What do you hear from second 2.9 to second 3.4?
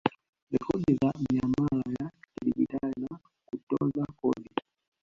na